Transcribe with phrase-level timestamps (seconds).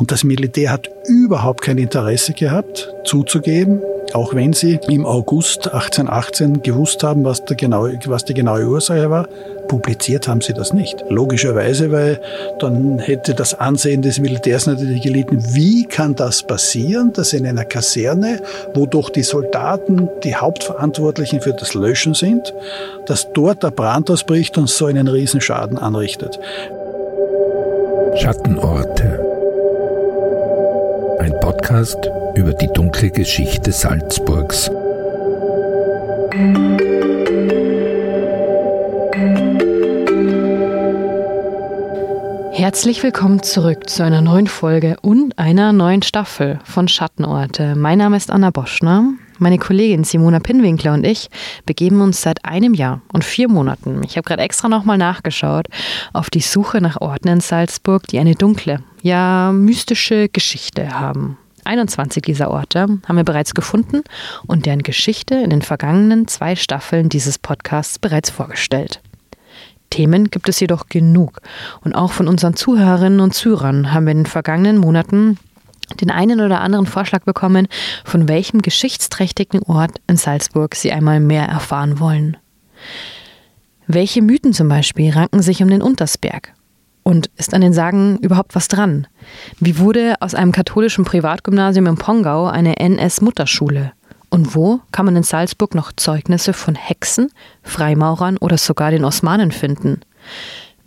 [0.00, 3.82] Und das Militär hat überhaupt kein Interesse gehabt, zuzugeben,
[4.14, 9.28] auch wenn sie im August 1818 gewusst haben, was, genaue, was die genaue Ursache war.
[9.68, 11.04] Publiziert haben sie das nicht.
[11.10, 12.18] Logischerweise, weil
[12.60, 15.44] dann hätte das Ansehen des Militärs natürlich gelitten.
[15.52, 18.40] Wie kann das passieren, dass in einer Kaserne,
[18.72, 22.54] wo doch die Soldaten die Hauptverantwortlichen für das Löschen sind,
[23.04, 26.40] dass dort der Brand ausbricht und so einen Riesenschaden anrichtet?
[28.16, 28.99] Schattenorte
[31.20, 34.70] ein Podcast über die dunkle Geschichte Salzburgs.
[42.52, 47.74] Herzlich willkommen zurück zu einer neuen Folge und einer neuen Staffel von Schattenorte.
[47.74, 49.12] Mein Name ist Anna Boschner.
[49.42, 51.30] Meine Kollegin Simona Pinwinkler und ich
[51.64, 55.66] begeben uns seit einem Jahr und vier Monaten, ich habe gerade extra nochmal nachgeschaut,
[56.12, 61.38] auf die Suche nach Orten in Salzburg, die eine dunkle, ja mystische Geschichte haben.
[61.64, 64.02] 21 dieser Orte haben wir bereits gefunden
[64.46, 69.00] und deren Geschichte in den vergangenen zwei Staffeln dieses Podcasts bereits vorgestellt.
[69.88, 71.40] Themen gibt es jedoch genug
[71.80, 75.38] und auch von unseren Zuhörerinnen und Zuhörern haben wir in den vergangenen Monaten
[76.00, 77.68] den einen oder anderen Vorschlag bekommen,
[78.04, 82.36] von welchem geschichtsträchtigen Ort in Salzburg sie einmal mehr erfahren wollen.
[83.86, 86.54] Welche Mythen zum Beispiel ranken sich um den Untersberg?
[87.02, 89.06] Und ist an den Sagen überhaupt was dran?
[89.58, 93.92] Wie wurde aus einem katholischen Privatgymnasium in Pongau eine NS-Mutterschule?
[94.28, 99.50] Und wo kann man in Salzburg noch Zeugnisse von Hexen, Freimaurern oder sogar den Osmanen
[99.50, 100.02] finden?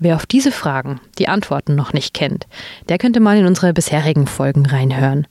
[0.03, 2.45] Wer auf diese Fragen die Antworten noch nicht kennt,
[2.89, 5.27] der könnte mal in unsere bisherigen Folgen reinhören.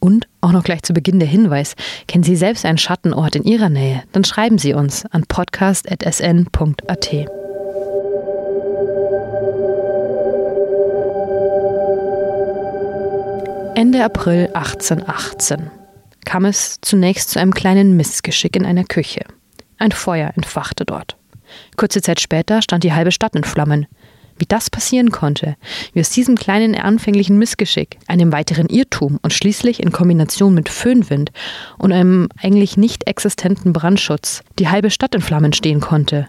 [0.00, 1.76] Und auch noch gleich zu Beginn der Hinweis,
[2.08, 7.12] kennen Sie selbst einen Schattenort in Ihrer Nähe, dann schreiben Sie uns an podcast.sn.at.
[13.76, 15.70] Ende April 1818
[16.24, 19.24] kam es zunächst zu einem kleinen Missgeschick in einer Küche.
[19.78, 21.16] Ein Feuer entfachte dort.
[21.76, 23.86] Kurze Zeit später stand die halbe Stadt in Flammen.
[24.38, 25.56] Wie das passieren konnte,
[25.92, 31.32] wie aus diesem kleinen anfänglichen Missgeschick, einem weiteren Irrtum und schließlich in Kombination mit Föhnwind
[31.76, 36.28] und einem eigentlich nicht existenten Brandschutz die halbe Stadt in Flammen stehen konnte.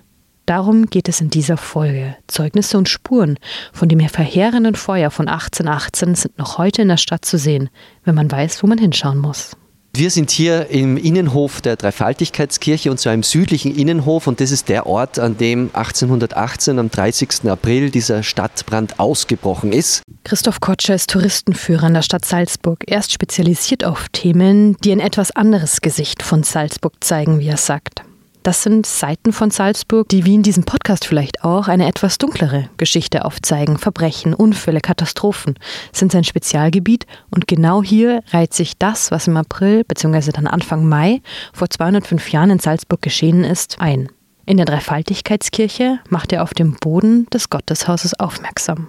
[0.50, 2.16] Darum geht es in dieser Folge.
[2.26, 3.38] Zeugnisse und Spuren
[3.72, 7.70] von dem verheerenden Feuer von 1818 sind noch heute in der Stadt zu sehen,
[8.04, 9.56] wenn man weiß, wo man hinschauen muss.
[9.94, 14.70] Wir sind hier im Innenhof der Dreifaltigkeitskirche und zwar im südlichen Innenhof und das ist
[14.70, 17.50] der Ort, an dem 1818 am 30.
[17.50, 20.04] April dieser Stadtbrand ausgebrochen ist.
[20.24, 22.84] Christoph Kotscher ist Touristenführer in der Stadt Salzburg.
[22.88, 27.58] Er ist spezialisiert auf Themen, die ein etwas anderes Gesicht von Salzburg zeigen, wie er
[27.58, 28.04] sagt.
[28.50, 32.68] Das sind Seiten von Salzburg, die wie in diesem Podcast vielleicht auch eine etwas dunklere
[32.78, 33.78] Geschichte aufzeigen.
[33.78, 35.54] Verbrechen, Unfälle, Katastrophen
[35.94, 40.32] sind sein Spezialgebiet und genau hier reiht sich das, was im April bzw.
[40.32, 41.22] dann Anfang Mai
[41.54, 44.10] vor 205 Jahren in Salzburg geschehen ist, ein.
[44.48, 48.88] In der Dreifaltigkeitskirche macht er auf dem Boden des Gotteshauses aufmerksam.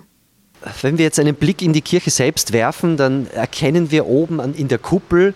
[0.81, 4.69] Wenn wir jetzt einen Blick in die Kirche selbst werfen, dann erkennen wir oben in
[4.69, 5.35] der Kuppel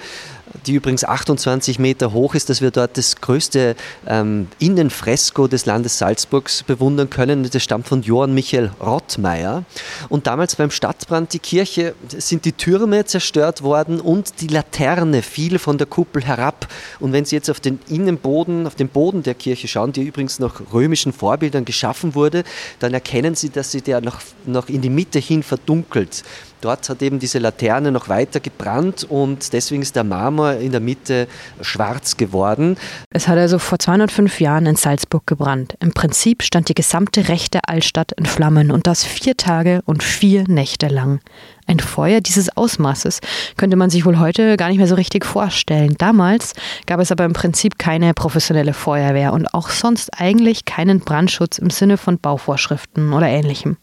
[0.66, 3.76] die übrigens 28 Meter hoch ist, dass wir dort das größte
[4.06, 7.48] ähm, Innenfresko des Landes Salzburgs bewundern können.
[7.50, 9.64] Das stammt von Johann Michael Rottmeier.
[10.08, 15.58] Und damals beim Stadtbrand die Kirche sind die Türme zerstört worden und die Laterne fiel
[15.58, 16.68] von der Kuppel herab.
[17.00, 20.38] Und wenn Sie jetzt auf den Innenboden, auf den Boden der Kirche schauen, die übrigens
[20.38, 22.44] nach römischen Vorbildern geschaffen wurde,
[22.78, 26.22] dann erkennen Sie, dass sie der noch, noch in die Mitte hin verdunkelt
[26.64, 30.80] Dort hat eben diese Laterne noch weiter gebrannt und deswegen ist der Marmor in der
[30.80, 31.28] Mitte
[31.60, 32.78] schwarz geworden.
[33.10, 35.76] Es hat also vor 205 Jahren in Salzburg gebrannt.
[35.80, 40.44] Im Prinzip stand die gesamte rechte Altstadt in Flammen und das vier Tage und vier
[40.48, 41.20] Nächte lang.
[41.66, 43.20] Ein Feuer dieses Ausmaßes
[43.58, 45.96] könnte man sich wohl heute gar nicht mehr so richtig vorstellen.
[45.98, 46.54] Damals
[46.86, 51.68] gab es aber im Prinzip keine professionelle Feuerwehr und auch sonst eigentlich keinen Brandschutz im
[51.68, 53.76] Sinne von Bauvorschriften oder ähnlichem.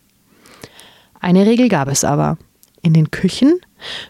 [1.19, 2.39] Eine Regel gab es aber.
[2.83, 3.59] In den Küchen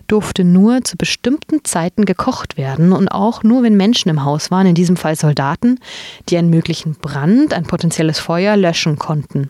[0.08, 4.68] durfte nur zu bestimmten Zeiten gekocht werden und auch nur, wenn Menschen im Haus waren,
[4.68, 5.80] in diesem Fall Soldaten,
[6.30, 9.50] die einen möglichen Brand, ein potenzielles Feuer löschen konnten.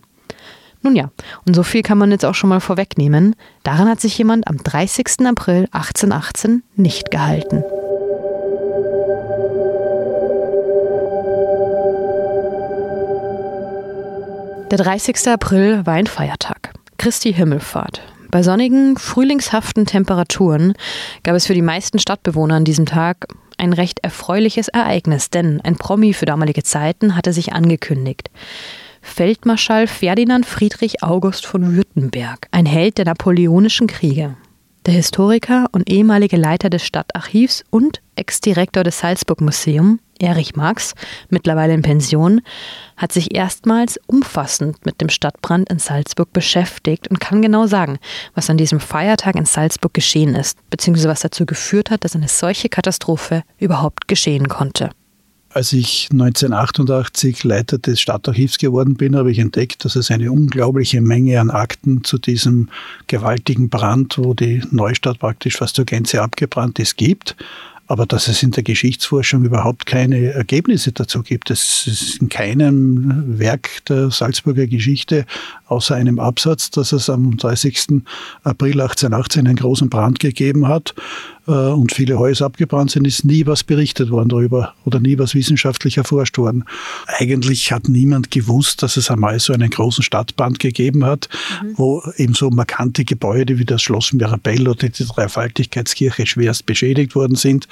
[0.82, 1.12] Nun ja,
[1.46, 3.36] und so viel kann man jetzt auch schon mal vorwegnehmen.
[3.62, 5.28] Daran hat sich jemand am 30.
[5.28, 7.64] April 1818 nicht gehalten.
[14.72, 15.28] Der 30.
[15.28, 16.74] April war ein Feiertag.
[16.98, 18.02] Christi Himmelfahrt.
[18.32, 20.74] Bei sonnigen, frühlingshaften Temperaturen
[21.24, 25.76] gab es für die meisten Stadtbewohner an diesem Tag ein recht erfreuliches Ereignis, denn ein
[25.76, 28.32] Promi für damalige Zeiten hatte sich angekündigt.
[29.02, 34.38] Feldmarschall Ferdinand Friedrich August von Württemberg, ein Held der napoleonischen Kriege.
[34.86, 40.94] Der Historiker und ehemalige Leiter des Stadtarchivs und Ex-Direktor des Salzburg Museum, Erich Marx,
[41.30, 42.42] mittlerweile in Pension,
[42.98, 47.98] hat sich erstmals umfassend mit dem Stadtbrand in Salzburg beschäftigt und kann genau sagen,
[48.36, 52.28] was an diesem Feiertag in Salzburg geschehen ist, beziehungsweise was dazu geführt hat, dass eine
[52.28, 54.92] solche Katastrophe überhaupt geschehen konnte.
[55.54, 61.02] Als ich 1988 Leiter des Stadtarchivs geworden bin, habe ich entdeckt, dass es eine unglaubliche
[61.02, 62.70] Menge an Akten zu diesem
[63.08, 67.36] gewaltigen Brand, wo die Neustadt praktisch fast zur Gänze abgebrannt ist, gibt
[67.92, 71.52] aber dass es in der Geschichtsforschung überhaupt keine Ergebnisse dazu gibt.
[71.52, 75.26] Es ist in keinem Werk der Salzburger Geschichte,
[75.68, 78.02] außer einem Absatz, dass es am 30.
[78.44, 80.96] April 1818 einen großen Brand gegeben hat,
[81.46, 85.98] und viele Häuser abgebrannt sind, ist nie was berichtet worden darüber oder nie was wissenschaftlich
[85.98, 86.66] erforscht worden.
[87.08, 91.30] Eigentlich hat niemand gewusst, dass es einmal so einen großen Stadtbrand gegeben hat,
[91.64, 91.74] mhm.
[91.78, 97.36] wo eben so markante Gebäude wie das Schloss Mirabell oder die Dreifaltigkeitskirche schwerst beschädigt worden
[97.36, 97.68] sind.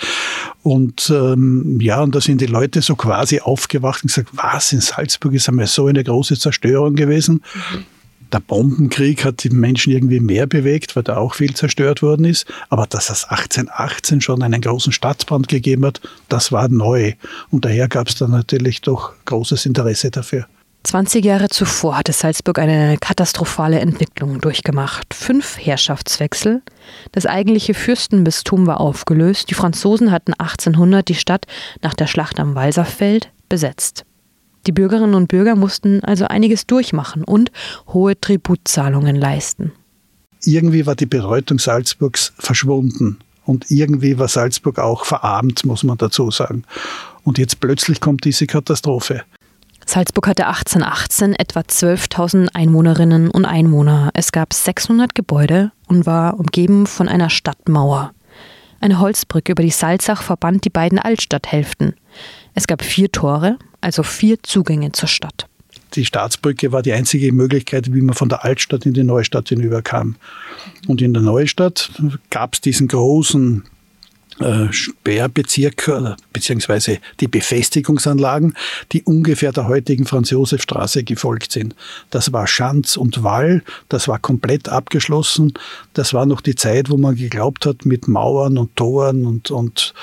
[0.63, 4.81] Und ähm, ja, und da sind die Leute so quasi aufgewacht und gesagt, was, in
[4.81, 7.43] Salzburg ist einmal so eine große Zerstörung gewesen.
[7.73, 7.98] Mhm
[8.31, 12.45] der Bombenkrieg hat die Menschen irgendwie mehr bewegt, weil da auch viel zerstört worden ist.
[12.69, 17.13] Aber dass es 1818 schon einen großen Stadtbrand gegeben hat, das war neu.
[17.49, 20.47] Und daher gab es dann natürlich doch großes Interesse dafür.
[20.83, 25.13] 20 Jahre zuvor hatte Salzburg eine katastrophale Entwicklung durchgemacht.
[25.13, 26.61] Fünf Herrschaftswechsel.
[27.11, 29.49] Das eigentliche Fürstenbistum war aufgelöst.
[29.49, 31.45] Die Franzosen hatten 1800 die Stadt
[31.81, 34.05] nach der Schlacht am Walserfeld besetzt.
[34.67, 37.51] Die Bürgerinnen und Bürger mussten also einiges durchmachen und
[37.87, 39.71] hohe Tributzahlungen leisten.
[40.43, 46.31] Irgendwie war die Bedeutung Salzburgs verschwunden und irgendwie war Salzburg auch verarmt, muss man dazu
[46.31, 46.63] sagen.
[47.23, 49.23] Und jetzt plötzlich kommt diese Katastrophe.
[49.85, 54.11] Salzburg hatte 1818 etwa 12.000 Einwohnerinnen und Einwohner.
[54.13, 58.11] Es gab 600 Gebäude und war umgeben von einer Stadtmauer.
[58.81, 61.95] Eine Holzbrücke über die Salzach verband die beiden Altstadthälften.
[62.59, 65.47] Es gab vier Tore, also vier Zugänge zur Stadt.
[65.93, 70.17] Die Staatsbrücke war die einzige Möglichkeit, wie man von der Altstadt in die Neustadt hinüberkam.
[70.85, 71.89] Und in der Neustadt
[72.29, 73.63] gab es diesen großen
[74.71, 75.91] Sperrbezirk
[76.33, 78.55] beziehungsweise die Befestigungsanlagen,
[78.91, 81.75] die ungefähr der heutigen Franz-Josef-Straße gefolgt sind.
[82.09, 85.53] Das war Schanz und Wall, das war komplett abgeschlossen.
[85.93, 89.93] Das war noch die Zeit, wo man geglaubt hat, mit Mauern und Toren und, und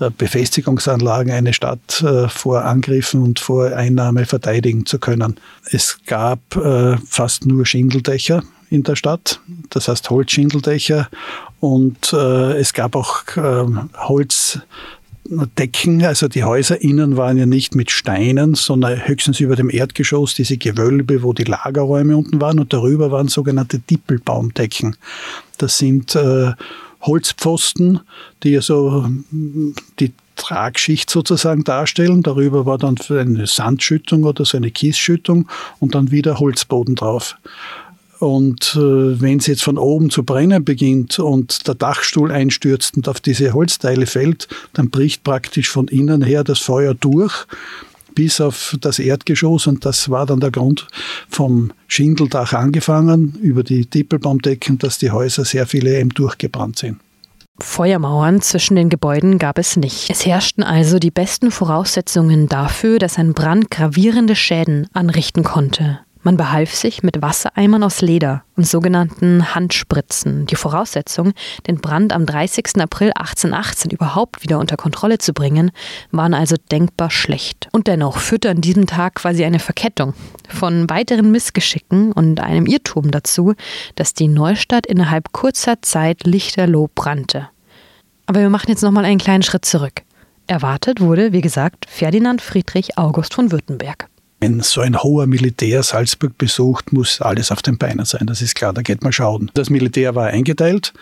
[0.00, 5.36] äh, Befestigungsanlagen eine Stadt äh, vor Angriffen und vor Einnahme verteidigen zu können.
[5.70, 6.40] Es gab
[7.06, 9.40] fast nur Schindeldächer in der Stadt,
[9.70, 11.08] das heißt Holzschindeldächer
[11.62, 13.64] und äh, es gab auch äh,
[13.96, 20.34] Holzdecken, also die Häuser innen waren ja nicht mit Steinen, sondern höchstens über dem Erdgeschoss
[20.34, 24.96] diese Gewölbe, wo die Lagerräume unten waren und darüber waren sogenannte Dippelbaumdecken.
[25.58, 26.54] Das sind äh,
[27.00, 28.00] Holzpfosten,
[28.42, 29.08] die also
[30.00, 32.24] die Tragschicht sozusagen darstellen.
[32.24, 37.36] Darüber war dann eine Sandschüttung oder so eine Kiesschüttung und dann wieder Holzboden drauf.
[38.22, 43.08] Und äh, wenn es jetzt von oben zu brennen beginnt und der Dachstuhl einstürzt und
[43.08, 47.48] auf diese Holzteile fällt, dann bricht praktisch von innen her das Feuer durch
[48.14, 50.86] bis auf das Erdgeschoss und das war dann der Grund
[51.28, 56.98] vom Schindeldach angefangen über die Dippelbaumdecken, dass die Häuser sehr viele eben durchgebrannt sind.
[57.58, 60.10] Feuermauern zwischen den Gebäuden gab es nicht.
[60.10, 65.98] Es herrschten also die besten Voraussetzungen dafür, dass ein Brand gravierende Schäden anrichten konnte.
[66.24, 70.46] Man behalf sich mit Wassereimern aus Leder und sogenannten Handspritzen.
[70.46, 71.32] Die Voraussetzung,
[71.66, 72.80] den Brand am 30.
[72.80, 75.72] April 1818 überhaupt wieder unter Kontrolle zu bringen,
[76.12, 77.68] waren also denkbar schlecht.
[77.72, 80.14] Und dennoch führte an diesem Tag quasi eine Verkettung
[80.48, 83.54] von weiteren Missgeschicken und einem Irrtum dazu,
[83.96, 87.48] dass die Neustadt innerhalb kurzer Zeit lichterloh brannte.
[88.26, 90.02] Aber wir machen jetzt nochmal einen kleinen Schritt zurück.
[90.46, 94.08] Erwartet wurde, wie gesagt, Ferdinand Friedrich August von Württemberg.
[94.42, 98.26] Wenn so ein hoher Militär Salzburg besucht, muss alles auf den Beinen sein.
[98.26, 99.52] Das ist klar, da geht man schauen.
[99.54, 100.92] Das Militär war eingeteilt.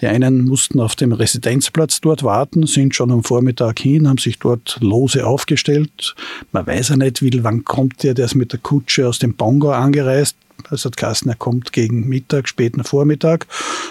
[0.00, 4.38] Die einen mussten auf dem Residenzplatz dort warten, sind schon am Vormittag hin, haben sich
[4.38, 6.14] dort lose aufgestellt.
[6.52, 9.32] Man weiß ja nicht, wie, wann kommt der, der ist mit der Kutsche aus dem
[9.36, 10.36] Bongo angereist.
[10.70, 13.46] Es hat geheißen, er kommt gegen Mittag, späten Vormittag,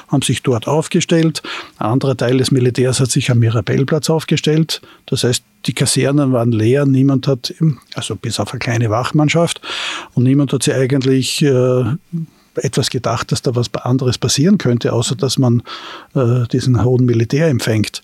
[0.07, 1.41] haben sich dort aufgestellt.
[1.77, 4.81] Ein anderer Teil des Militärs hat sich am Mirabellplatz aufgestellt.
[5.05, 7.53] Das heißt, die Kasernen waren leer, niemand hat,
[7.93, 9.61] also bis auf eine kleine Wachmannschaft,
[10.13, 11.83] und niemand hat sich eigentlich äh,
[12.55, 15.63] etwas gedacht, dass da was anderes passieren könnte, außer dass man
[16.15, 18.01] äh, diesen hohen Militär empfängt.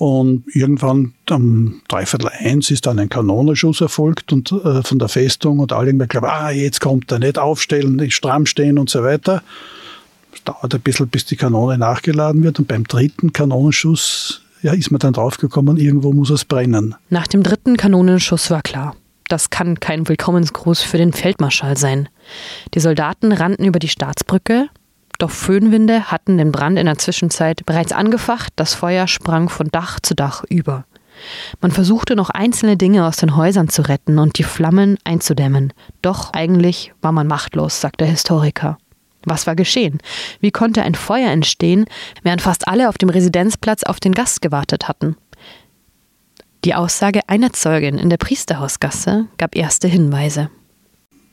[0.00, 5.58] Und irgendwann um dreiviertel eins ist dann ein Kanonenschuss erfolgt und äh, von der Festung
[5.58, 9.02] und alle irgendwie glauben, ah, jetzt kommt er, nicht aufstellen, nicht stramm stehen und so
[9.02, 9.42] weiter.
[10.32, 14.90] Es dauert ein bisschen, bis die Kanone nachgeladen wird und beim dritten Kanonenschuss ja, ist
[14.90, 16.94] man dann draufgekommen, irgendwo muss es brennen.
[17.10, 18.96] Nach dem dritten Kanonenschuss war klar,
[19.28, 22.08] das kann kein Willkommensgruß für den Feldmarschall sein.
[22.72, 24.70] Die Soldaten rannten über die Staatsbrücke,
[25.22, 30.00] doch Föhnwinde hatten den Brand in der Zwischenzeit bereits angefacht, das Feuer sprang von Dach
[30.00, 30.84] zu Dach über.
[31.60, 35.72] Man versuchte noch einzelne Dinge aus den Häusern zu retten und die Flammen einzudämmen.
[36.02, 38.78] Doch eigentlich war man machtlos, sagt der Historiker.
[39.24, 39.98] Was war geschehen?
[40.40, 41.84] Wie konnte ein Feuer entstehen,
[42.22, 45.16] während fast alle auf dem Residenzplatz auf den Gast gewartet hatten?
[46.64, 50.50] Die Aussage einer Zeugin in der Priesterhausgasse gab erste Hinweise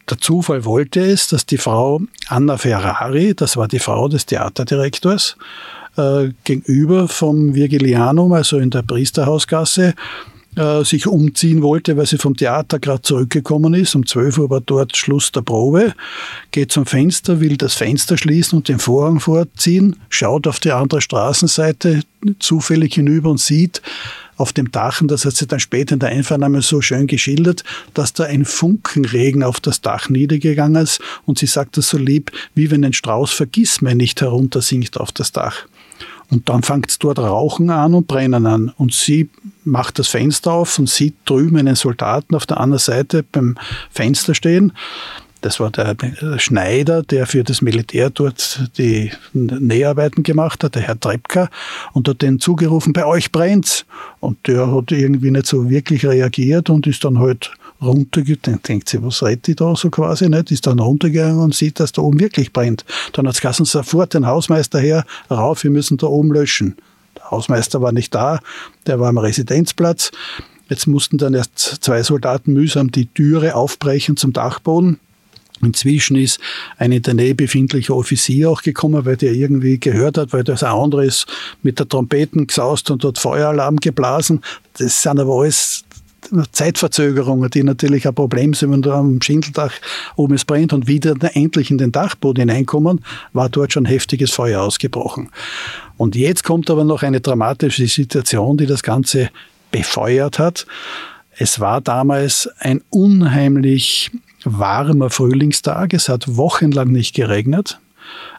[0.10, 5.38] der Zufall wollte es, dass die Frau Anna Ferrari, das war die Frau des Theaterdirektors,
[5.98, 9.94] äh, gegenüber vom Virgilianum, also in der Priesterhausgasse,
[10.56, 13.96] äh, sich umziehen wollte, weil sie vom Theater gerade zurückgekommen ist.
[13.96, 15.94] Um 12 Uhr war dort Schluss der Probe,
[16.52, 21.02] geht zum Fenster, will das Fenster schließen und den Vorhang vorziehen, schaut auf die andere
[21.02, 22.02] Straßenseite
[22.40, 23.82] zufällig hinüber und sieht,
[24.38, 27.64] auf dem Dach, und das hat sie dann später in der Einvernahme so schön geschildert,
[27.94, 32.32] dass da ein Funkenregen auf das Dach niedergegangen ist und sie sagt das so lieb,
[32.56, 35.66] wie wenn ein Strauß vergiss mir nicht heruntersinkt auf das Dach.
[36.30, 38.74] Und dann fängt es dort Rauchen an und Brennen an.
[38.78, 39.30] Und sie
[39.64, 43.58] macht das Fenster auf und sieht drüben einen Soldaten auf der anderen Seite beim
[43.90, 44.74] Fenster stehen.
[45.42, 45.96] Das war der
[46.38, 51.50] Schneider, der für das Militär dort die Näharbeiten gemacht hat, der Herr Trepka,
[51.94, 53.86] und hat den zugerufen, bei euch brennt's.
[54.20, 57.52] Und der hat irgendwie nicht so wirklich reagiert und ist dann halt
[57.82, 61.80] runtergegangen, denkt sie, was redet die da so quasi nicht, ist dann runtergegangen und sieht,
[61.80, 62.86] dass da oben wirklich brennt.
[63.14, 66.76] Dann hat es Kassen sofort den Hausmeister her, rauf, wir müssen da oben löschen.
[67.16, 68.40] Der Hausmeister war nicht da,
[68.88, 70.12] der war am Residenzplatz.
[70.70, 75.00] Jetzt mussten dann erst zwei Soldaten mühsam die Türe aufbrechen zum Dachboden.
[75.62, 76.40] Inzwischen ist
[76.78, 80.64] ein in der Nähe befindlicher Offizier auch gekommen, weil der irgendwie gehört hat, weil das
[80.64, 81.26] ein anderer ist
[81.64, 84.42] mit der Trompeten gesaust und dort Feueralarm geblasen.
[84.78, 85.84] Das sind aber alles
[86.52, 89.74] Zeitverzögerungen, die natürlich ein Problem sind, wenn da am Schindeldach
[90.16, 93.02] oben es brennt und wieder endlich in den Dachboden hineinkommen,
[93.34, 95.30] war dort schon heftiges Feuer ausgebrochen.
[95.98, 99.30] Und jetzt kommt aber noch eine dramatische Situation, die das Ganze
[99.72, 100.66] befeuert hat.
[101.38, 104.12] Es war damals ein unheimlich
[104.44, 105.94] warmer Frühlingstag.
[105.94, 107.80] Es hat wochenlang nicht geregnet.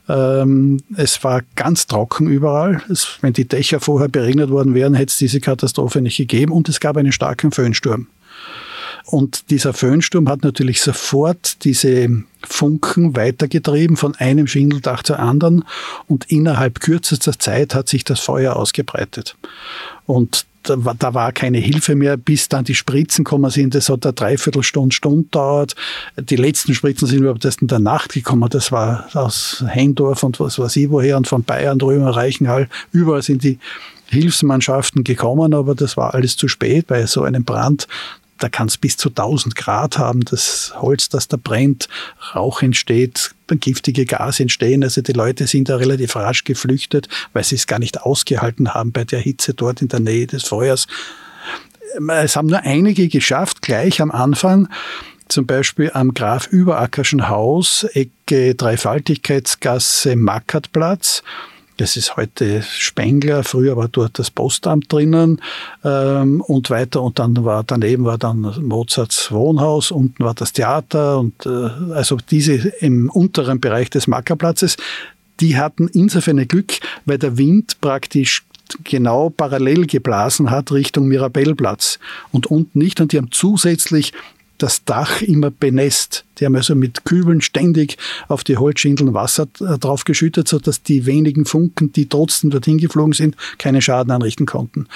[0.09, 2.83] Ähm, es war ganz trocken überall.
[2.89, 6.53] Es, wenn die Dächer vorher beregnet worden wären, hätte es diese Katastrophe nicht gegeben.
[6.53, 8.07] Und es gab einen starken Föhnsturm.
[9.11, 15.65] Und dieser Föhnsturm hat natürlich sofort diese Funken weitergetrieben von einem Schindeldach zur anderen
[16.09, 19.37] und innerhalb kürzester Zeit hat sich das Feuer ausgebreitet.
[20.05, 20.45] Und
[20.77, 23.75] da war, keine Hilfe mehr, bis dann die Spritzen kommen sind.
[23.75, 25.75] Das hat eine Dreiviertelstunde, Stunde dauert.
[26.17, 28.49] Die letzten Spritzen sind überhaupt erst in der Nacht gekommen.
[28.51, 32.69] Das war aus Hendorf und was weiß ich woher und von Bayern, Römer, Reichenhall.
[32.93, 33.59] Überall sind die
[34.07, 37.87] Hilfsmannschaften gekommen, aber das war alles zu spät bei so einem Brand
[38.39, 41.89] da kann es bis zu 1000 Grad haben, das Holz, das da brennt,
[42.35, 44.85] Rauch entsteht, giftige Gase entstehen.
[44.85, 48.93] Also die Leute sind da relativ rasch geflüchtet, weil sie es gar nicht ausgehalten haben
[48.93, 50.87] bei der Hitze dort in der Nähe des Feuers.
[52.09, 54.69] Es haben nur einige geschafft, gleich am Anfang,
[55.29, 61.23] zum Beispiel am Graf Überackerschen Haus, Ecke Dreifaltigkeitsgasse, Mackertplatz
[61.79, 65.41] Das ist heute Spengler, früher war dort das Postamt drinnen
[65.85, 67.01] ähm, und weiter.
[67.03, 72.19] Und dann war daneben war dann Mozarts Wohnhaus, unten war das Theater und äh, also
[72.31, 74.77] diese im unteren Bereich des Mackerplatzes,
[75.39, 78.45] die hatten insofern Glück, weil der Wind praktisch
[78.83, 82.01] genau parallel geblasen hat Richtung Mirabellplatz
[82.33, 83.01] und unten nicht.
[83.01, 84.13] Und die haben zusätzlich
[84.59, 86.25] das Dach immer benässt.
[86.39, 87.97] Die haben also mit Kübeln ständig
[88.29, 93.13] auf die Holzschindeln Wasser äh, drauf geschüttet, sodass die wenigen Funken, die trotzdem dorthin geflogen
[93.13, 94.87] sind, keinen Schaden anrichten konnten.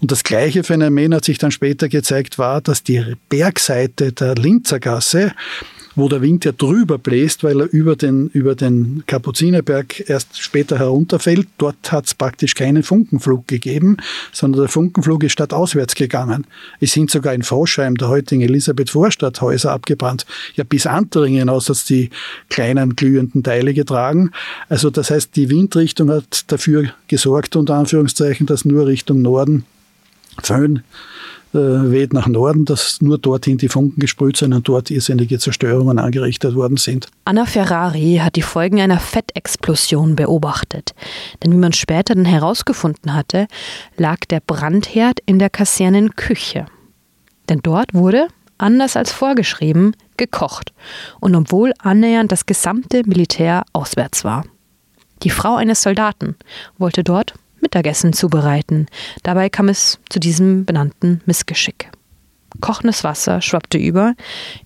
[0.00, 5.32] Und das gleiche Phänomen hat sich dann später gezeigt, war, dass die Bergseite der Linzergasse
[5.94, 10.78] wo der Wind ja drüber bläst, weil er über den, über den Kapuzinerberg erst später
[10.78, 11.48] herunterfällt.
[11.58, 13.96] Dort hat es praktisch keinen Funkenflug gegeben,
[14.32, 16.46] sondern der Funkenflug ist stadtauswärts gegangen.
[16.80, 20.26] Es sind sogar in Froschheim, der heutigen Elisabeth-Vorstadt, Häuser abgebrannt.
[20.54, 22.10] Ja, bis Antering hinaus hat die
[22.48, 24.30] kleinen glühenden Teile getragen.
[24.68, 29.64] Also das heißt, die Windrichtung hat dafür gesorgt, unter Anführungszeichen, dass nur Richtung Norden
[30.42, 30.82] Föhn
[31.52, 36.54] weht nach Norden, dass nur dorthin die Funken gesprüht sind und dort irrsinnige Zerstörungen angerichtet
[36.54, 37.08] worden sind.
[37.24, 40.94] Anna Ferrari hat die Folgen einer Fettexplosion beobachtet.
[41.42, 43.46] Denn wie man später dann herausgefunden hatte,
[43.96, 46.66] lag der Brandherd in der Kasernenküche.
[47.48, 48.28] Denn dort wurde,
[48.58, 50.72] anders als vorgeschrieben, gekocht.
[51.20, 54.44] Und obwohl annähernd das gesamte Militär auswärts war.
[55.22, 56.36] Die Frau eines Soldaten
[56.78, 58.86] wollte dort Mittagessen zubereiten.
[59.22, 61.90] Dabei kam es zu diesem benannten Missgeschick.
[62.60, 64.14] Kochendes Wasser schwappte über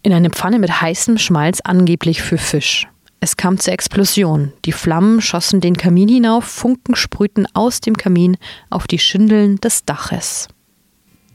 [0.03, 2.88] in eine Pfanne mit heißem Schmalz angeblich für Fisch.
[3.21, 4.53] Es kam zur Explosion.
[4.65, 8.37] Die Flammen schossen den Kamin hinauf, Funken sprühten aus dem Kamin
[8.71, 10.49] auf die Schindeln des Daches.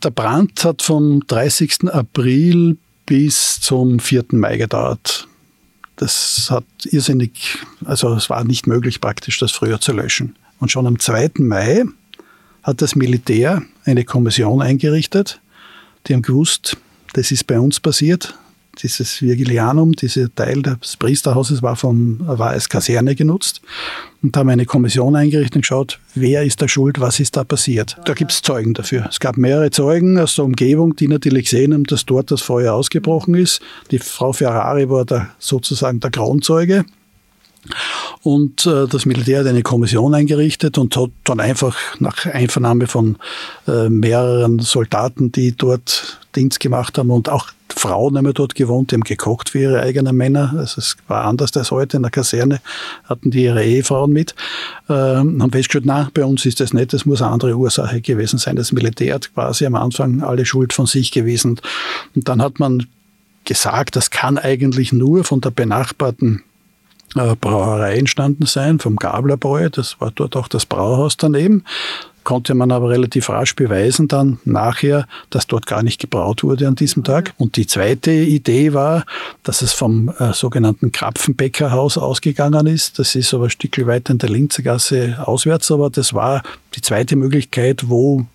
[0.03, 1.91] Der Brand hat vom 30.
[1.91, 4.25] April bis zum 4.
[4.31, 5.27] Mai gedauert.
[5.95, 10.35] Das hat irrsinnig, also es war nicht möglich praktisch, das früher zu löschen.
[10.61, 11.31] Und schon am 2.
[11.39, 11.83] Mai
[12.63, 15.41] hat das Militär eine Kommission eingerichtet.
[16.05, 16.77] Die haben gewusst,
[17.13, 18.35] das ist bei uns passiert.
[18.81, 23.61] Dieses Virgilianum, dieser Teil des Priesterhauses war, vom, war als Kaserne genutzt
[24.21, 27.97] und haben eine Kommission eingerichtet und geschaut, wer ist da schuld, was ist da passiert.
[28.05, 29.07] Da gibt es Zeugen dafür.
[29.09, 32.73] Es gab mehrere Zeugen aus der Umgebung, die natürlich gesehen haben, dass dort das Feuer
[32.73, 33.61] ausgebrochen ist.
[33.89, 36.85] Die Frau Ferrari war da sozusagen der Kronzeuge.
[38.23, 43.17] Und äh, das Militär hat eine Kommission eingerichtet und hat dann einfach nach Einvernahme von
[43.67, 48.95] äh, mehreren Soldaten, die dort Dienst gemacht haben und auch Frauen haben dort gewohnt, die
[48.95, 50.53] haben gekocht für ihre eigenen Männer.
[50.57, 51.97] Also es war anders als heute.
[51.97, 52.59] In der Kaserne
[53.05, 54.35] hatten die ihre Ehefrauen mit.
[54.89, 58.39] Ähm, haben festgestellt, na, bei uns ist das nicht, das muss eine andere Ursache gewesen
[58.39, 58.55] sein.
[58.55, 61.59] Das Militär hat quasi am Anfang alle Schuld von sich gewesen.
[62.15, 62.87] Und dann hat man
[63.45, 66.43] gesagt, das kann eigentlich nur von der benachbarten
[67.13, 69.69] Brauerei entstanden sein, vom Gablerbräu.
[69.69, 71.63] Das war dort auch das Brauhaus daneben.
[72.23, 76.75] Konnte man aber relativ rasch beweisen dann nachher, dass dort gar nicht gebraut wurde an
[76.75, 77.33] diesem Tag.
[77.37, 79.05] Und die zweite Idee war,
[79.41, 82.99] dass es vom äh, sogenannten Krapfenbäckerhaus ausgegangen ist.
[82.99, 86.43] Das ist aber ein Stück weiter in der Linzergasse auswärts, aber das war
[86.75, 88.25] die zweite Möglichkeit, wo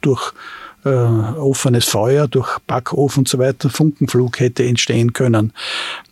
[0.00, 0.32] durch
[0.84, 5.52] äh, offenes Feuer durch Backofen und so weiter Funkenflug hätte entstehen können.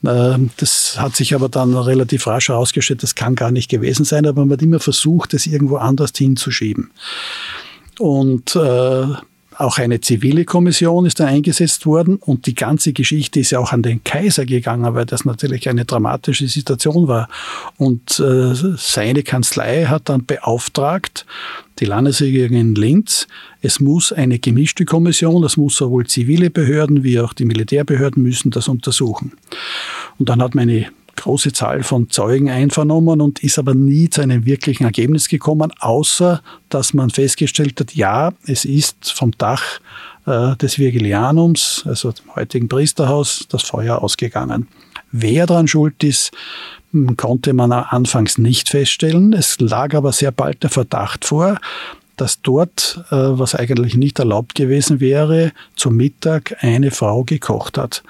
[0.04, 4.26] Äh, das hat sich aber dann relativ rasch herausgestellt, das kann gar nicht gewesen sein,
[4.26, 6.90] aber man hat immer versucht, es irgendwo anders hinzuschieben.
[7.98, 9.06] Und äh,
[9.58, 13.72] auch eine zivile Kommission ist da eingesetzt worden und die ganze Geschichte ist ja auch
[13.72, 17.28] an den Kaiser gegangen, weil das natürlich eine dramatische Situation war.
[17.76, 21.26] Und äh, seine Kanzlei hat dann beauftragt,
[21.78, 23.26] die Landesregierung in Linz,
[23.60, 28.50] es muss eine gemischte Kommission, das muss sowohl zivile Behörden wie auch die Militärbehörden müssen
[28.50, 29.32] das untersuchen.
[30.18, 34.44] Und dann hat meine große Zahl von Zeugen einvernommen und ist aber nie zu einem
[34.44, 39.80] wirklichen Ergebnis gekommen, außer dass man festgestellt hat, ja, es ist vom Dach
[40.26, 44.68] äh, des Virgilianums, also dem heutigen Priesterhaus, das Feuer ausgegangen.
[45.10, 46.32] Wer daran schuld ist,
[46.92, 49.32] hm, konnte man anfangs nicht feststellen.
[49.32, 51.58] Es lag aber sehr bald der Verdacht vor,
[52.16, 58.02] dass dort, äh, was eigentlich nicht erlaubt gewesen wäre, zum Mittag eine Frau gekocht hat.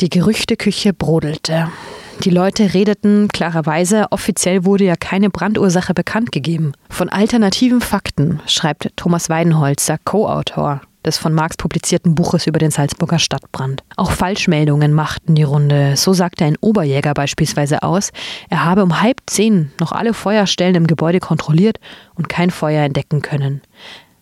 [0.00, 1.68] Die Gerüchteküche brodelte.
[2.24, 6.72] Die Leute redeten klarerweise, offiziell wurde ja keine Brandursache bekannt gegeben.
[6.88, 13.18] Von alternativen Fakten schreibt Thomas Weidenholzer, Co-Autor des von Marx publizierten Buches über den Salzburger
[13.18, 13.82] Stadtbrand.
[13.96, 15.96] Auch Falschmeldungen machten die Runde.
[15.96, 18.10] So sagte ein Oberjäger beispielsweise aus,
[18.48, 21.78] er habe um halb zehn noch alle Feuerstellen im Gebäude kontrolliert
[22.14, 23.62] und kein Feuer entdecken können.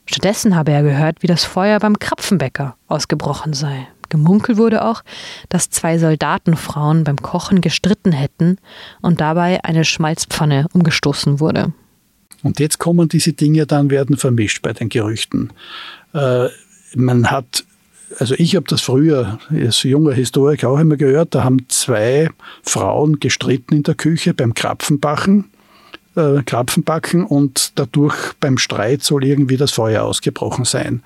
[0.07, 3.89] Stattdessen habe er gehört, wie das Feuer beim Krapfenbäcker ausgebrochen sei.
[4.09, 5.03] Gemunkelt wurde auch,
[5.49, 8.59] dass zwei Soldatenfrauen beim Kochen gestritten hätten
[9.01, 11.73] und dabei eine Schmalzpfanne umgestoßen wurde.
[12.43, 15.53] Und jetzt kommen diese Dinge dann, werden vermischt bei den Gerüchten.
[16.15, 16.49] Äh,
[16.95, 17.65] man hat
[18.19, 22.31] also ich habe das früher als junger Historiker auch immer gehört, da haben zwei
[22.63, 25.45] Frauen gestritten in der Küche beim Krapfenbachen,
[26.19, 31.03] äh, Krapfenbacken und dadurch beim Streit soll irgendwie das Feuer ausgebrochen sein.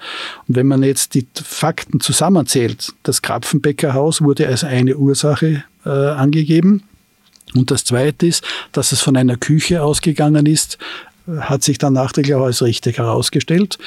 [0.48, 6.82] Und wenn man jetzt die Fakten zusammenzählt, das Krapfenbäckerhaus wurde als eine Ursache äh, angegeben.
[7.54, 10.78] Und das Zweite ist, dass es von einer Küche ausgegangen ist,
[11.38, 13.78] hat sich dann nachträglich auch als richtig herausgestellt.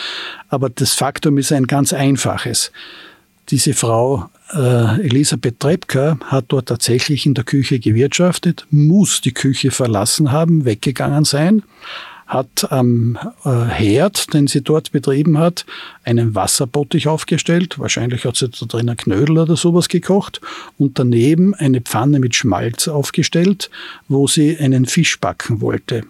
[0.49, 2.71] Aber das Faktum ist ein ganz einfaches.
[3.49, 9.71] Diese Frau äh, Elisabeth Trebka hat dort tatsächlich in der Küche gewirtschaftet, muss die Küche
[9.71, 11.63] verlassen haben, weggegangen sein,
[12.27, 15.65] hat am äh, Herd, den sie dort betrieben hat,
[16.03, 17.77] einen Wasserbottich aufgestellt.
[17.77, 20.41] Wahrscheinlich hat sie da drin ein Knödel oder sowas gekocht
[20.77, 23.69] und daneben eine Pfanne mit Schmalz aufgestellt,
[24.07, 26.03] wo sie einen Fisch backen wollte.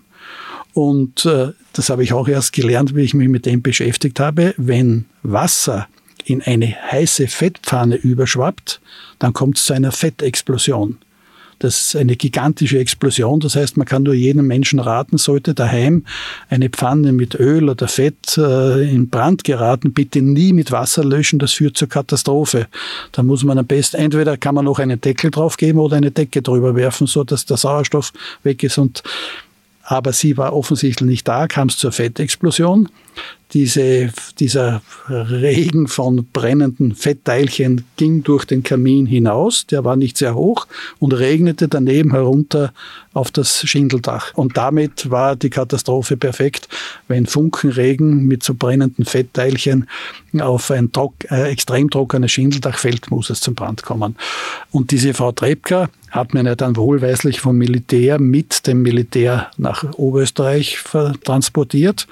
[0.73, 4.53] Und äh, das habe ich auch erst gelernt, wie ich mich mit dem beschäftigt habe.
[4.57, 5.87] Wenn Wasser
[6.25, 8.81] in eine heiße Fettpfanne überschwappt,
[9.19, 10.97] dann kommt es zu einer Fettexplosion.
[11.59, 13.39] Das ist eine gigantische Explosion.
[13.39, 16.05] Das heißt, man kann nur jedem Menschen raten, sollte daheim
[16.49, 21.39] eine Pfanne mit Öl oder Fett äh, in Brand geraten, bitte nie mit Wasser löschen.
[21.39, 22.67] Das führt zur Katastrophe.
[23.13, 26.11] Da muss man am besten, entweder kann man noch einen Deckel drauf geben oder eine
[26.11, 28.11] Decke drüber werfen, so dass der Sauerstoff
[28.43, 28.77] weg ist.
[28.77, 29.03] Und
[29.87, 32.89] aber sie war offensichtlich nicht da, kam es zur Fettexplosion
[33.55, 40.35] diese, dieser Regen von brennenden Fettteilchen ging durch den Kamin hinaus, der war nicht sehr
[40.35, 40.67] hoch
[40.99, 42.73] und regnete daneben herunter
[43.13, 44.33] auf das Schindeldach.
[44.35, 46.67] Und damit war die Katastrophe perfekt,
[47.07, 49.87] wenn Funkenregen mit so brennenden Fettteilchen
[50.41, 54.17] auf ein trock, äh, extrem trockenes Schindeldach fällt, muss es zum Brand kommen.
[54.71, 59.93] Und diese Frau Trebka hat man ja dann wohlweislich vom Militär mit dem Militär nach
[59.93, 60.79] Oberösterreich
[61.23, 62.07] transportiert,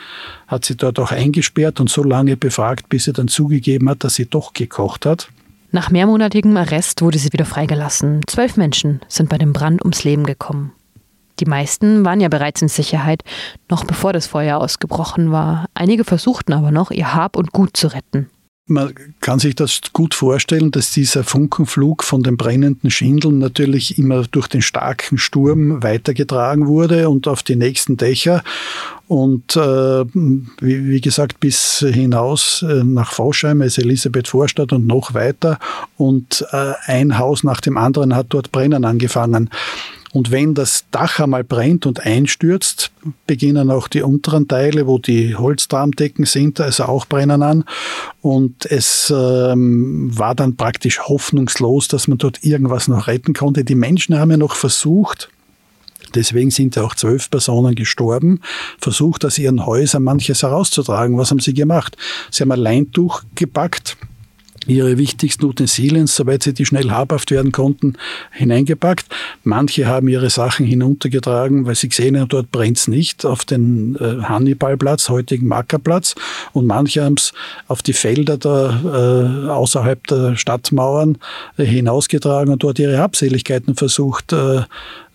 [0.48, 4.16] hat sie dort auch eingesperrt und so lange befragt, bis sie dann zugegeben hat, dass
[4.16, 5.30] sie doch gekocht hat.
[5.72, 8.22] Nach mehrmonatigem Arrest wurde sie wieder freigelassen.
[8.28, 10.72] Zwölf Menschen sind bei dem Brand ums Leben gekommen.
[11.40, 13.24] Die meisten waren ja bereits in Sicherheit,
[13.68, 15.66] noch bevor das Feuer ausgebrochen war.
[15.74, 18.30] Einige versuchten aber noch, ihr Hab und Gut zu retten.
[18.66, 24.24] Man kann sich das gut vorstellen, dass dieser Funkenflug von den brennenden Schindeln natürlich immer
[24.24, 28.42] durch den starken Sturm weitergetragen wurde und auf die nächsten Dächer.
[29.10, 35.14] Und äh, wie, wie, gesagt, bis hinaus äh, nach Voschheim, also Elisabeth Vorstadt und noch
[35.14, 35.60] weiter.
[35.98, 39.50] Und äh, ein Haus nach dem anderen hat dort Brennen angefangen.
[40.14, 42.92] Und wenn das Dach einmal brennt und einstürzt,
[43.26, 47.66] beginnen auch die unteren Teile, wo die Holztrahmdecken sind, also auch brennen an.
[48.22, 53.64] Und es ähm, war dann praktisch hoffnungslos, dass man dort irgendwas noch retten konnte.
[53.64, 55.30] Die Menschen haben ja noch versucht,
[56.16, 58.40] Deswegen sind ja auch zwölf Personen gestorben,
[58.80, 61.18] versucht aus ihren Häusern manches herauszutragen.
[61.18, 61.98] Was haben sie gemacht?
[62.30, 63.98] Sie haben ein Leintuch gepackt,
[64.68, 67.94] ihre wichtigsten Utensilien, soweit sie die schnell habhaft werden konnten,
[68.32, 69.06] hineingepackt.
[69.44, 74.24] Manche haben ihre Sachen hinuntergetragen, weil sie gesehen haben, dort brennt's nicht, auf den äh,
[74.24, 76.16] Hannibalplatz, heutigen Mackerplatz.
[76.54, 77.34] Und manche haben es
[77.68, 81.18] auf die Felder da, äh, außerhalb der Stadtmauern
[81.58, 84.62] äh, hinausgetragen und dort ihre Habseligkeiten versucht äh,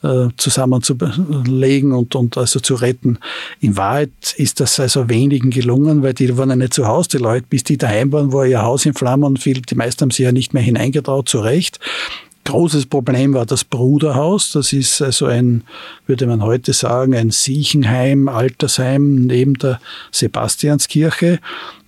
[0.02, 3.18] äh, zusammenzulegen und, und also zu retten.
[3.60, 7.18] In Wahrheit ist das also wenigen gelungen, weil die waren ja nicht zu Hause, die
[7.18, 10.10] Leute, bis die daheim waren, war ihr Haus in Flammen und viel, die meisten haben
[10.10, 11.80] sich ja nicht mehr hineingetraut, zu Recht.
[12.44, 14.52] Großes Problem war das Bruderhaus.
[14.52, 15.64] Das ist also ein,
[16.06, 19.80] würde man heute sagen, ein Siechenheim, Altersheim neben der
[20.12, 21.40] Sebastianskirche.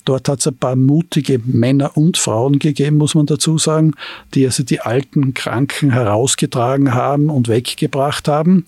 [0.05, 3.93] Dort hat es ein paar mutige Männer und Frauen gegeben, muss man dazu sagen,
[4.35, 8.67] die also die alten Kranken herausgetragen haben und weggebracht haben.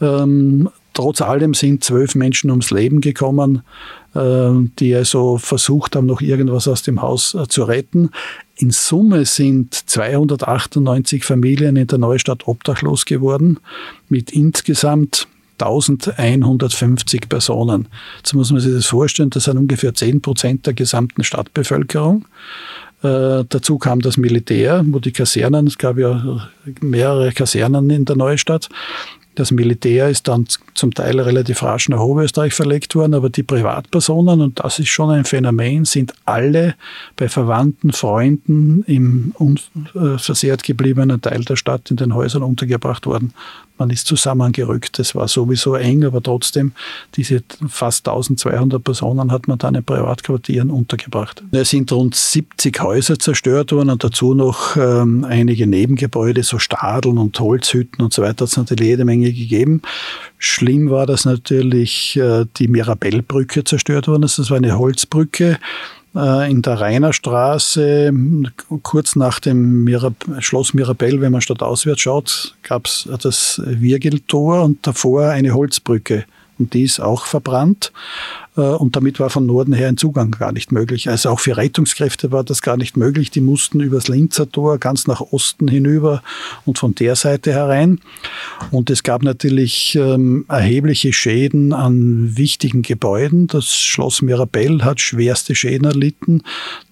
[0.00, 3.62] Ähm, trotz allem sind zwölf Menschen ums Leben gekommen,
[4.14, 8.10] äh, die also versucht haben, noch irgendwas aus dem Haus äh, zu retten.
[8.56, 13.58] In Summe sind 298 Familien in der Neustadt obdachlos geworden,
[14.08, 15.28] mit insgesamt
[15.62, 17.88] 1150 Personen.
[18.18, 22.24] Jetzt muss man sich das vorstellen, das sind ungefähr 10 Prozent der gesamten Stadtbevölkerung.
[23.02, 26.48] Äh, dazu kam das Militär, wo die Kasernen, es gab ja
[26.80, 28.68] mehrere Kasernen in der Neustadt,
[29.36, 34.40] das Militär ist dann zum Teil relativ rasch nach Oberösterreich verlegt worden, aber die Privatpersonen,
[34.40, 36.74] und das ist schon ein Phänomen, sind alle
[37.16, 43.34] bei Verwandten, Freunden im unversehrt gebliebenen Teil der Stadt in den Häusern untergebracht worden
[43.78, 44.98] man ist zusammengerückt.
[44.98, 46.72] Es war sowieso eng, aber trotzdem,
[47.16, 51.42] diese fast 1200 Personen hat man dann in Privatquartieren untergebracht.
[51.52, 57.18] Es sind rund 70 Häuser zerstört worden und dazu noch ähm, einige Nebengebäude, so Stadeln
[57.18, 58.44] und Holzhütten und so weiter.
[58.44, 59.82] Es sind natürlich jede Menge gegeben.
[60.38, 64.38] Schlimm war, dass natürlich äh, die Mirabellbrücke zerstört worden ist.
[64.38, 65.58] Das war eine Holzbrücke
[66.16, 68.10] in der Rainerstraße,
[68.82, 74.62] kurz nach dem Mirab Schloss Mirabell, wenn man statt auswärts schaut, gab es das Wirgeltor
[74.62, 76.24] und davor eine Holzbrücke.
[76.58, 77.92] Und die ist auch verbrannt.
[78.56, 81.08] Äh, und damit war von Norden her ein Zugang gar nicht möglich.
[81.08, 83.30] Also auch für Rettungskräfte war das gar nicht möglich.
[83.30, 86.22] Die mussten übers Linzer Tor ganz nach Osten hinüber
[86.64, 88.00] und von der Seite herein.
[88.70, 93.46] Und es gab natürlich ähm, erhebliche Schäden an wichtigen Gebäuden.
[93.46, 96.42] Das Schloss Mirabell hat schwerste Schäden erlitten.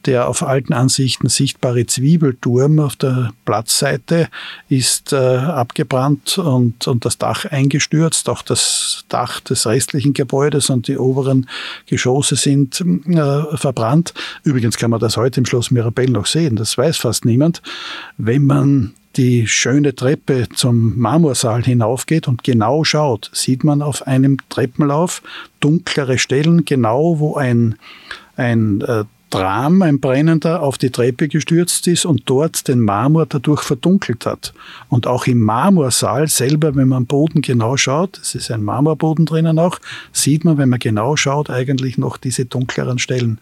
[0.07, 4.29] Der auf alten Ansichten sichtbare Zwiebelturm auf der Platzseite
[4.69, 8.29] ist äh, abgebrannt und, und das Dach eingestürzt.
[8.29, 11.47] Auch das Dach des restlichen Gebäudes und die oberen
[11.87, 14.15] Geschosse sind äh, verbrannt.
[14.43, 17.63] Übrigens kann man das heute im Schloss Mirabell noch sehen, das weiß fast niemand.
[18.17, 24.39] Wenn man die schöne Treppe zum Marmorsaal hinaufgeht und genau schaut, sieht man auf einem
[24.49, 25.23] Treppenlauf
[25.61, 27.77] dunklere Stellen, genau wo ein,
[28.37, 33.63] ein äh, Tram, ein brennender, auf die Treppe gestürzt ist und dort den Marmor dadurch
[33.63, 34.55] verdunkelt hat.
[34.89, 39.27] Und auch im Marmorsaal selber, wenn man am Boden genau schaut, es ist ein Marmorboden
[39.27, 39.81] drinnen auch,
[40.13, 43.41] sieht man, wenn man genau schaut, eigentlich noch diese dunkleren Stellen.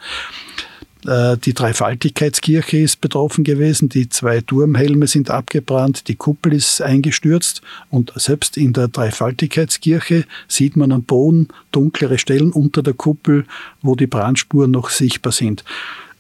[1.07, 7.63] Äh, die Dreifaltigkeitskirche ist betroffen gewesen, die zwei Turmhelme sind abgebrannt, die Kuppel ist eingestürzt
[7.91, 13.47] und selbst in der Dreifaltigkeitskirche sieht man am Boden dunklere Stellen unter der Kuppel,
[13.83, 15.65] wo die Brandspuren noch sichtbar sind.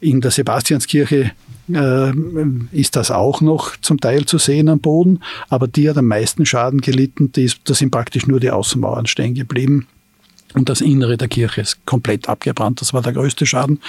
[0.00, 1.30] In der Sebastianskirche
[1.72, 2.12] äh,
[2.72, 6.44] ist das auch noch zum Teil zu sehen am Boden, aber die hat am meisten
[6.44, 7.30] Schaden gelitten.
[7.32, 9.86] da sind praktisch nur die Außenmauern stehen geblieben.
[10.54, 12.80] Und das Innere der Kirche ist komplett abgebrannt.
[12.80, 13.80] Das war der größte Schaden.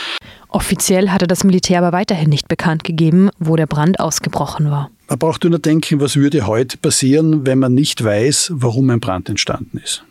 [0.49, 4.89] Offiziell hatte das Militär aber weiterhin nicht bekannt gegeben, wo der Brand ausgebrochen war.
[5.10, 9.30] Man braucht nur denken, was würde heute passieren, wenn man nicht weiß, warum ein Brand
[9.30, 10.04] entstanden ist.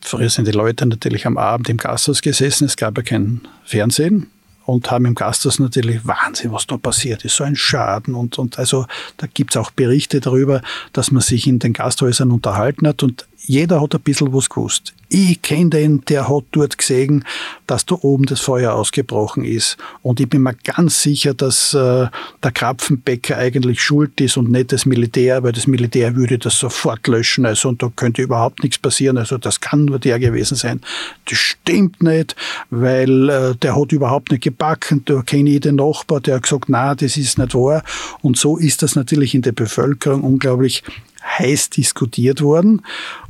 [0.00, 4.30] Früher sind die Leute natürlich am Abend im Gasthaus gesessen, es gab ja kein Fernsehen
[4.64, 8.58] und haben im Gasthaus natürlich Wahnsinn, was da passiert ist, so ein Schaden und, und
[8.58, 10.60] also da gibt es auch Berichte darüber,
[10.92, 14.92] dass man sich in den Gasthäusern unterhalten hat und jeder hat ein bisschen was gewusst.
[15.08, 17.24] Ich kenne den, der hat dort gesehen,
[17.68, 19.76] dass da oben das Feuer ausgebrochen ist.
[20.02, 22.08] Und ich bin mir ganz sicher, dass äh,
[22.42, 27.06] der Krapfenbäcker eigentlich schuld ist und nicht das Militär, weil das Militär würde das sofort
[27.06, 27.46] löschen.
[27.46, 29.16] Also, und da könnte überhaupt nichts passieren.
[29.16, 30.80] Also, das kann nur der gewesen sein.
[31.26, 32.34] Das stimmt nicht,
[32.70, 35.02] weil äh, der hat überhaupt nicht gebacken.
[35.04, 37.84] Da kenne ich den Nachbar, der hat gesagt, na, das ist nicht wahr.
[38.22, 40.82] Und so ist das natürlich in der Bevölkerung unglaublich
[41.26, 42.82] heiß diskutiert worden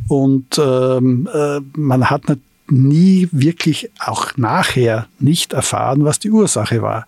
[0.09, 2.23] und ähm, äh, man hat
[2.69, 7.07] nie wirklich auch nachher nicht erfahren, was die Ursache war.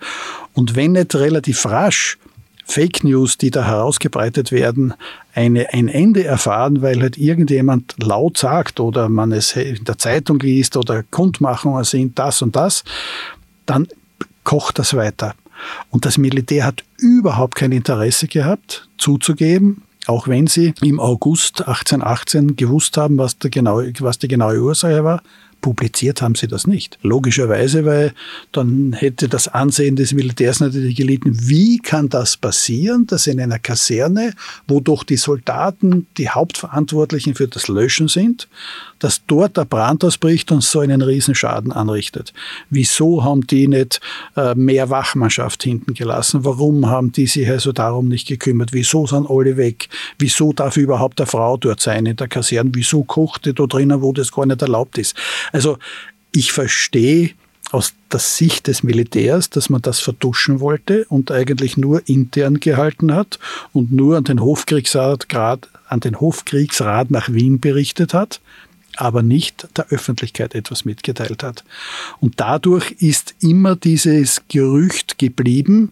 [0.55, 2.19] Und wenn nicht relativ rasch
[2.65, 4.93] Fake News, die da herausgebreitet werden,
[5.35, 10.39] eine, ein Ende erfahren, weil halt irgendjemand laut sagt oder man es in der Zeitung
[10.41, 12.85] liest oder Kundmachungen sind, das und das,
[13.65, 13.89] dann
[14.45, 15.35] kocht das weiter.
[15.91, 22.57] Und das Militär hat überhaupt kein Interesse gehabt, zuzugeben, auch wenn sie im August 1818
[22.57, 25.23] gewusst haben, was, der genau, was die genaue Ursache war,
[25.69, 26.99] publiziert haben sie das nicht.
[27.03, 28.15] Logischerweise, weil
[28.53, 31.37] dann hätte das Ansehen des Militärs natürlich gelitten.
[31.47, 34.33] Wie kann das passieren, dass in einer Kaserne,
[34.67, 38.49] wo doch die Soldaten die Hauptverantwortlichen für das Löschen sind,
[38.99, 42.33] dass dort der Brand ausbricht und so einen Riesenschaden anrichtet?
[42.71, 44.01] Wieso haben die nicht
[44.37, 46.47] äh, mehr Wachmannschaft hinten gelassen?
[46.47, 48.73] Warum haben die sich also darum nicht gekümmert?
[48.73, 49.91] Wieso sind alle weg?
[50.19, 52.71] Wieso darf überhaupt eine Frau dort sein in der Kaserne?
[52.73, 55.15] Wieso kocht die da drinnen, wo das gar nicht erlaubt ist?
[55.59, 55.79] Also
[56.31, 57.31] ich verstehe
[57.73, 63.13] aus der Sicht des Militärs, dass man das vertuschen wollte und eigentlich nur intern gehalten
[63.13, 63.41] hat
[63.73, 68.41] und nur an den Hofkriegsrat, grad, an den Hofkriegsrat nach Wien berichtet hat,
[68.97, 71.65] aber nicht der Öffentlichkeit etwas mitgeteilt hat.
[72.21, 75.91] Und dadurch ist immer dieses Gerücht geblieben,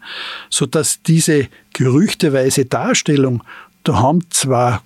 [0.48, 3.42] so dass diese gerüchteweise Darstellung,
[3.83, 4.85] da haben zwar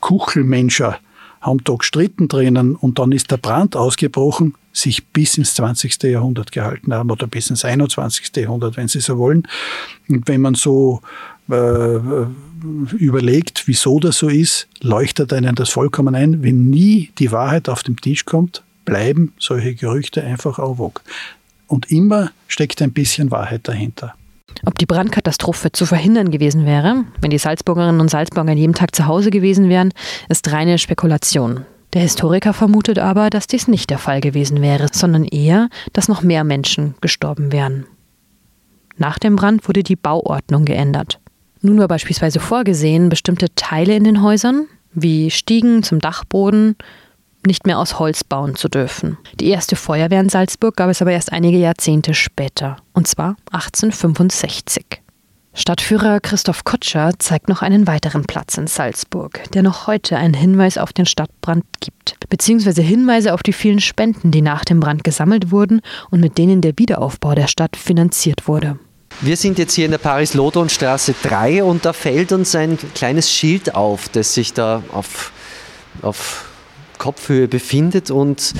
[0.00, 0.98] Kuchelmenscher
[1.42, 6.02] haben da gestritten drinnen und dann ist der Brand ausgebrochen, sich bis ins 20.
[6.04, 8.34] Jahrhundert gehalten haben oder bis ins 21.
[8.36, 9.46] Jahrhundert, wenn Sie so wollen.
[10.08, 11.02] Und wenn man so
[11.50, 11.98] äh,
[12.96, 16.42] überlegt, wieso das so ist, leuchtet einem das vollkommen ein.
[16.42, 21.02] Wenn nie die Wahrheit auf den Tisch kommt, bleiben solche Gerüchte einfach au vogue.
[21.66, 24.14] Und immer steckt ein bisschen Wahrheit dahinter.
[24.64, 28.94] Ob die Brandkatastrophe zu verhindern gewesen wäre, wenn die Salzburgerinnen und Salzburger an jedem Tag
[28.94, 29.92] zu Hause gewesen wären,
[30.28, 31.64] ist reine Spekulation.
[31.92, 36.22] Der Historiker vermutet aber, dass dies nicht der Fall gewesen wäre, sondern eher, dass noch
[36.22, 37.86] mehr Menschen gestorben wären.
[38.96, 41.18] Nach dem Brand wurde die Bauordnung geändert.
[41.60, 46.76] Nun war beispielsweise vorgesehen, bestimmte Teile in den Häusern, wie Stiegen zum Dachboden,
[47.46, 49.18] nicht mehr aus Holz bauen zu dürfen.
[49.40, 55.02] Die erste Feuerwehr in Salzburg gab es aber erst einige Jahrzehnte später, und zwar 1865.
[55.54, 60.78] Stadtführer Christoph Kutscher zeigt noch einen weiteren Platz in Salzburg, der noch heute einen Hinweis
[60.78, 65.50] auf den Stadtbrand gibt, beziehungsweise Hinweise auf die vielen Spenden, die nach dem Brand gesammelt
[65.50, 68.78] wurden und mit denen der Wiederaufbau der Stadt finanziert wurde.
[69.20, 73.74] Wir sind jetzt hier in der Paris-Lodron-Straße 3 und da fällt uns ein kleines Schild
[73.74, 75.32] auf, das sich da auf,
[76.00, 76.46] auf
[77.02, 78.54] Kopfhöhe befindet und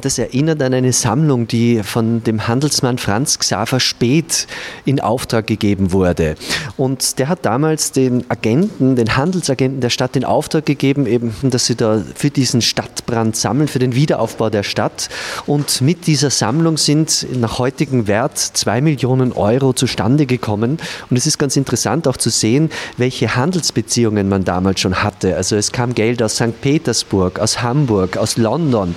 [0.00, 4.46] das erinnert an eine Sammlung, die von dem Handelsmann Franz Xaver Speth
[4.84, 6.34] in Auftrag gegeben wurde.
[6.76, 11.66] Und der hat damals den Agenten, den Handelsagenten der Stadt in Auftrag gegeben, eben, dass
[11.66, 15.08] sie da für diesen Stadtbrand sammeln, für den Wiederaufbau der Stadt.
[15.46, 20.78] Und mit dieser Sammlung sind nach heutigem Wert zwei Millionen Euro zustande gekommen.
[21.08, 25.36] Und es ist ganz interessant auch zu sehen, welche Handelsbeziehungen man damals schon hatte.
[25.36, 26.60] Also es kam Geld aus St.
[26.60, 28.94] Petersburg, aus Hamburg, aus London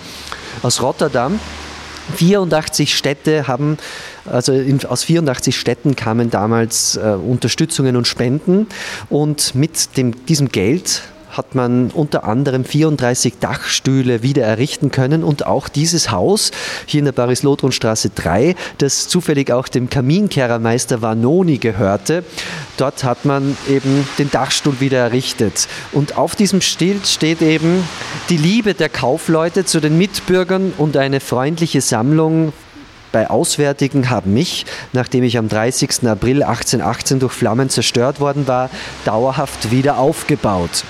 [0.62, 1.40] aus Rotterdam.
[2.18, 3.78] 84 Städte haben,
[4.26, 8.68] also in, aus 84 Städten kamen damals äh, Unterstützungen und Spenden
[9.10, 11.02] und mit dem, diesem Geld
[11.34, 16.52] hat man unter anderem 34 Dachstühle wieder errichten können und auch dieses Haus
[16.86, 22.24] hier in der Paris-Lothron-Straße 3, das zufällig auch dem Kaminkehrermeister Vanoni gehörte,
[22.78, 25.68] dort hat man eben den Dachstuhl wieder errichtet.
[25.92, 27.84] Und auf diesem Schild steht eben
[28.30, 32.54] die Liebe der Kaufleute zu den Mitbürgern und eine freundliche Sammlung
[33.14, 36.08] bei Auswärtigen haben mich, nachdem ich am 30.
[36.08, 38.70] April 1818 durch Flammen zerstört worden war,
[39.06, 40.84] dauerhaft wieder aufgebaut.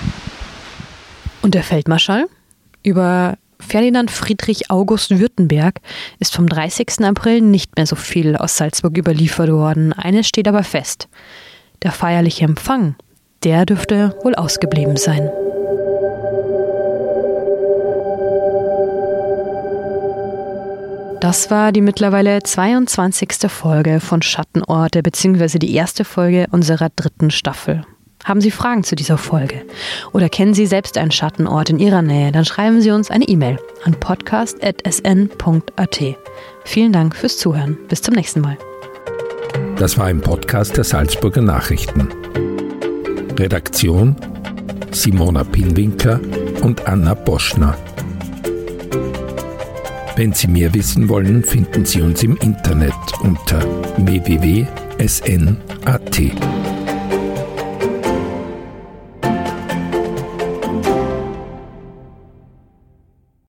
[1.44, 2.24] Und der Feldmarschall
[2.82, 5.82] über Ferdinand Friedrich August Württemberg
[6.18, 7.04] ist vom 30.
[7.04, 9.92] April nicht mehr so viel aus Salzburg überliefert worden.
[9.92, 11.06] Eines steht aber fest.
[11.82, 12.96] Der feierliche Empfang,
[13.42, 15.30] der dürfte wohl ausgeblieben sein.
[21.20, 23.50] Das war die mittlerweile 22.
[23.50, 27.84] Folge von Schattenorte, beziehungsweise die erste Folge unserer dritten Staffel.
[28.24, 29.62] Haben Sie Fragen zu dieser Folge?
[30.12, 32.32] Oder kennen Sie selbst einen Schattenort in Ihrer Nähe?
[32.32, 36.00] Dann schreiben Sie uns eine E-Mail an podcast.sn.at.
[36.64, 37.78] Vielen Dank fürs Zuhören.
[37.88, 38.56] Bis zum nächsten Mal.
[39.76, 42.08] Das war ein Podcast der Salzburger Nachrichten.
[43.38, 44.16] Redaktion
[44.90, 46.20] Simona Pinwinkler
[46.62, 47.76] und Anna Boschner.
[50.16, 53.60] Wenn Sie mehr wissen wollen, finden Sie uns im Internet unter
[53.96, 54.70] www.sn.at.